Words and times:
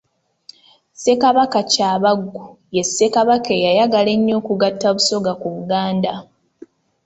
Ssekabaka 0.93 1.59
Kyabaggu 1.71 2.43
ye 2.75 2.83
Ssekabaka 2.85 3.49
eyayagala 3.57 4.09
ennyo 4.17 4.33
okugatta 4.41 4.87
Busoga 4.95 5.31
ku 5.41 5.47
Buganda. 5.55 6.13